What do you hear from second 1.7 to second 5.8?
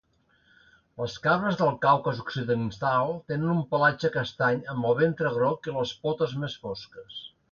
Caucas occidental tenen un pelatge castany amb el ventre groc i